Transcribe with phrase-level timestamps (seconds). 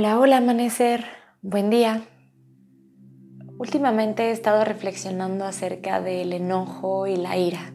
[0.00, 1.04] Hola, hola amanecer,
[1.42, 2.00] buen día.
[3.58, 7.74] Últimamente he estado reflexionando acerca del enojo y la ira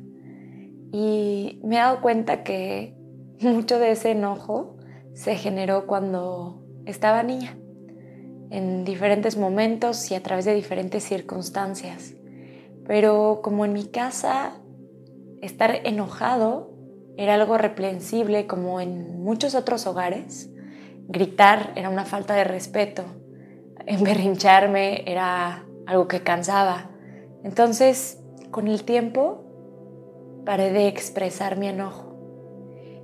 [0.91, 2.95] y me he dado cuenta que
[3.41, 4.75] mucho de ese enojo
[5.13, 7.59] se generó cuando estaba niña,
[8.49, 12.15] en diferentes momentos y a través de diferentes circunstancias.
[12.87, 14.53] Pero como en mi casa
[15.43, 16.73] estar enojado
[17.17, 20.49] era algo reprensible como en muchos otros hogares,
[21.07, 23.03] Gritar era una falta de respeto.
[23.85, 26.89] Emberrincharme era algo que cansaba.
[27.43, 28.19] Entonces,
[28.51, 29.43] con el tiempo,
[30.45, 32.15] paré de expresar mi enojo.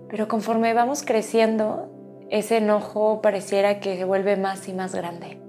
[0.10, 1.92] Pero conforme vamos creciendo,
[2.30, 5.42] ese enojo pareciera que se vuelve más y más grande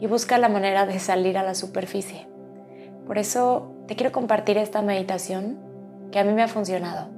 [0.00, 2.28] y busca la manera de salir a la superficie.
[3.06, 5.58] Por eso te quiero compartir esta meditación
[6.10, 7.08] que a mí me ha funcionado.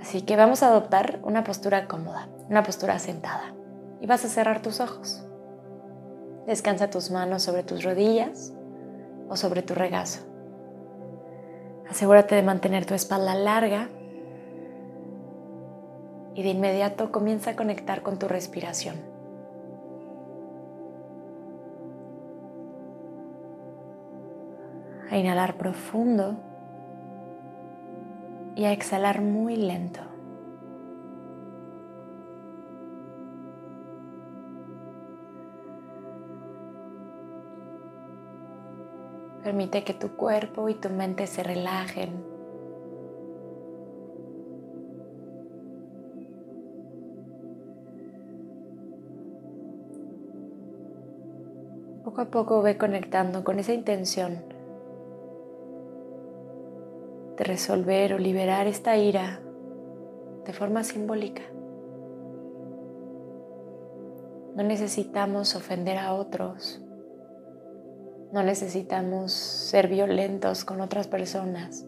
[0.00, 3.54] Así que vamos a adoptar una postura cómoda, una postura sentada.
[4.00, 5.24] Y vas a cerrar tus ojos.
[6.46, 8.52] Descansa tus manos sobre tus rodillas
[9.28, 10.20] o sobre tu regazo.
[11.88, 13.88] Asegúrate de mantener tu espalda larga
[16.34, 18.96] y de inmediato comienza a conectar con tu respiración.
[25.10, 26.36] A inhalar profundo
[28.54, 30.09] y a exhalar muy lento.
[39.50, 42.24] Permite que tu cuerpo y tu mente se relajen.
[52.04, 54.44] Poco a poco ve conectando con esa intención
[57.36, 59.40] de resolver o liberar esta ira
[60.46, 61.42] de forma simbólica.
[64.54, 66.80] No necesitamos ofender a otros
[68.32, 71.84] no necesitamos ser violentos con otras personas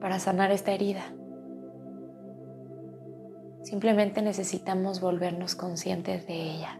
[0.00, 1.14] para sanar esta herida.
[3.62, 6.78] Simplemente necesitamos volvernos conscientes de ella.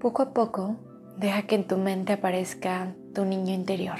[0.00, 0.89] Poco a poco
[1.20, 3.98] Deja que en tu mente aparezca tu niño interior.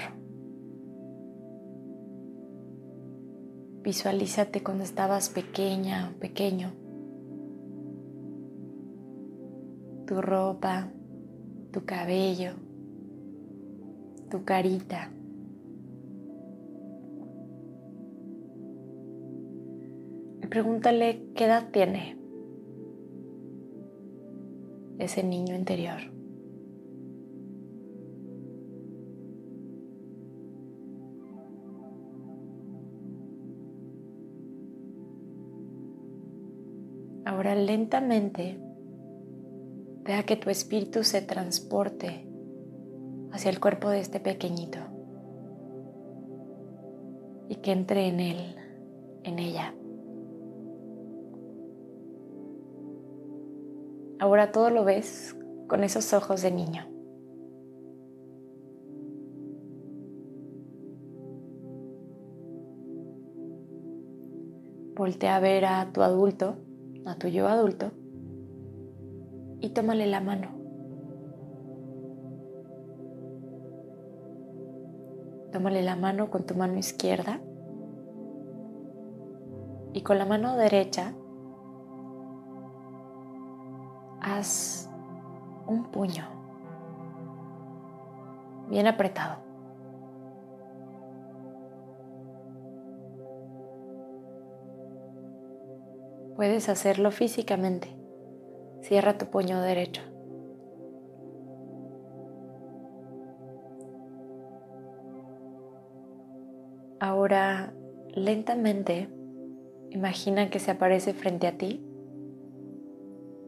[3.82, 6.72] Visualízate cuando estabas pequeña o pequeño.
[10.06, 10.88] Tu ropa,
[11.70, 12.52] tu cabello,
[14.30, 15.12] tu carita.
[20.42, 22.16] Y pregúntale qué edad tiene
[24.98, 26.19] ese niño interior.
[37.24, 38.58] Ahora lentamente
[40.04, 42.26] deja que tu espíritu se transporte
[43.32, 44.78] hacia el cuerpo de este pequeñito
[47.48, 48.56] y que entre en él,
[49.22, 49.74] en ella.
[54.18, 55.36] Ahora todo lo ves
[55.68, 56.86] con esos ojos de niño.
[64.94, 66.56] Voltea a ver a tu adulto
[67.06, 67.90] a tu yo adulto
[69.60, 70.48] y tómale la mano.
[75.52, 77.40] Tómale la mano con tu mano izquierda
[79.92, 81.12] y con la mano derecha
[84.20, 84.88] haz
[85.66, 86.24] un puño
[88.68, 89.49] bien apretado.
[96.40, 97.94] Puedes hacerlo físicamente.
[98.80, 100.00] Cierra tu puño derecho.
[106.98, 107.74] Ahora,
[108.14, 109.10] lentamente,
[109.90, 111.84] Imagina que se aparece frente a ti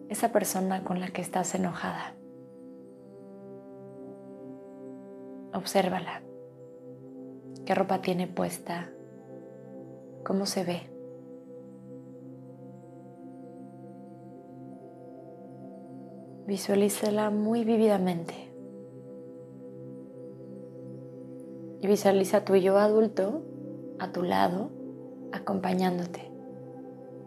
[0.08, 2.14] esa persona con la que estás enojada.
[5.54, 6.22] Obsérvala.
[7.64, 8.90] ¿Qué ropa tiene puesta?
[10.24, 10.91] ¿Cómo se ve?
[16.46, 18.34] Visualízala muy vívidamente.
[21.80, 23.42] Y visualiza tu yo adulto
[24.00, 24.70] a tu lado,
[25.30, 26.32] acompañándote,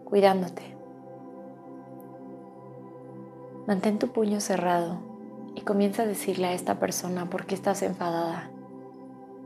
[0.04, 0.76] cuidándote.
[3.66, 4.98] Mantén tu puño cerrado
[5.54, 8.50] y comienza a decirle a esta persona por qué estás enfadada,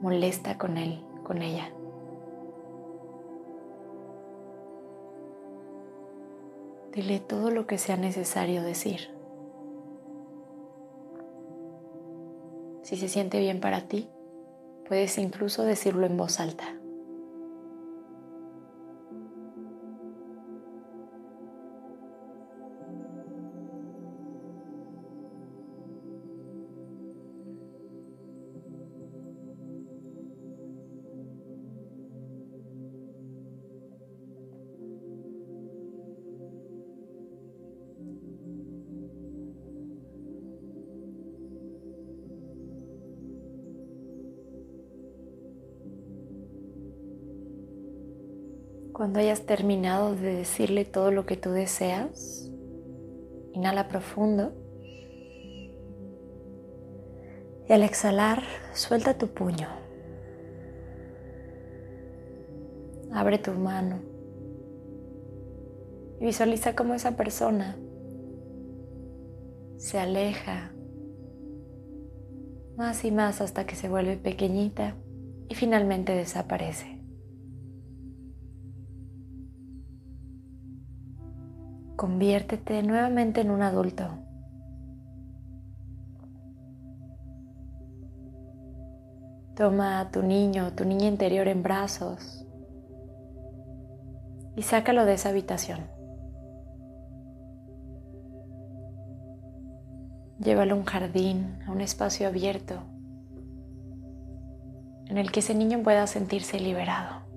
[0.02, 1.70] molesta con él, con ella.
[6.92, 9.19] Dile todo lo que sea necesario decir.
[12.90, 14.08] Si se siente bien para ti,
[14.88, 16.74] puedes incluso decirlo en voz alta.
[49.00, 52.52] Cuando hayas terminado de decirle todo lo que tú deseas,
[53.54, 54.52] inhala profundo.
[57.66, 58.42] Y al exhalar,
[58.74, 59.68] suelta tu puño.
[63.10, 64.02] Abre tu mano.
[66.20, 67.78] Y visualiza cómo esa persona
[69.78, 70.74] se aleja
[72.76, 74.94] más y más hasta que se vuelve pequeñita
[75.48, 76.99] y finalmente desaparece.
[82.00, 84.04] Conviértete nuevamente en un adulto.
[89.54, 92.46] Toma a tu niño tu niña interior en brazos
[94.56, 95.80] y sácalo de esa habitación.
[100.38, 102.76] Llévalo a un jardín, a un espacio abierto,
[105.04, 107.29] en el que ese niño pueda sentirse liberado.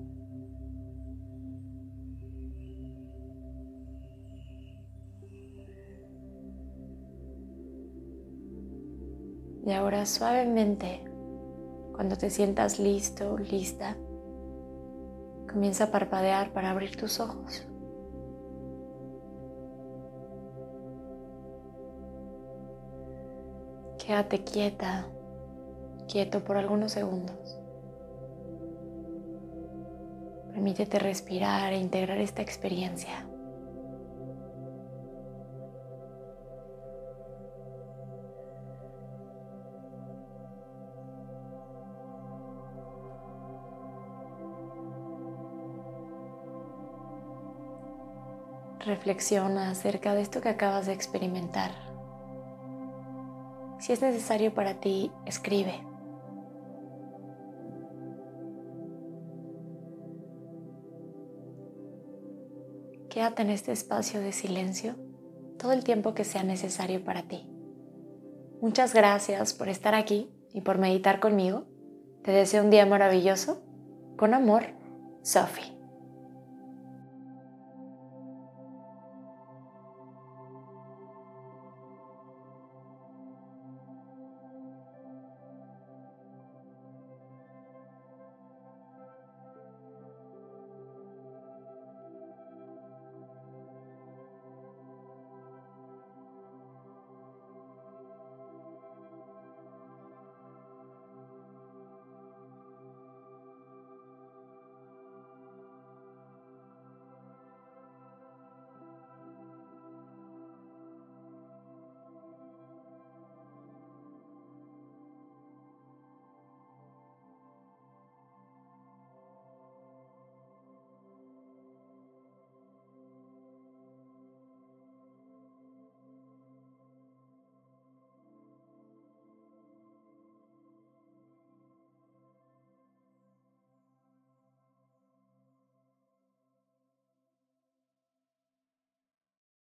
[9.66, 11.02] Y ahora suavemente,
[11.94, 13.96] cuando te sientas listo, lista,
[15.50, 17.66] comienza a parpadear para abrir tus ojos.
[24.06, 25.06] Quédate quieta,
[26.12, 27.58] quieto por algunos segundos.
[30.52, 33.26] Permítete respirar e integrar esta experiencia.
[48.86, 51.72] Reflexiona acerca de esto que acabas de experimentar.
[53.80, 55.74] Si es necesario para ti, escribe.
[63.10, 64.96] Quédate en este espacio de silencio
[65.58, 67.48] todo el tiempo que sea necesario para ti.
[68.60, 71.66] Muchas gracias por estar aquí y por meditar conmigo.
[72.24, 73.62] Te deseo un día maravilloso.
[74.18, 74.64] Con amor,
[75.22, 75.73] Sophie.